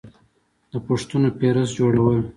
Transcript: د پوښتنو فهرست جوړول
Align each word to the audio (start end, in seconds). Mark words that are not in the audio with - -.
د 0.71 0.73
پوښتنو 0.87 1.27
فهرست 1.37 1.73
جوړول 1.79 2.19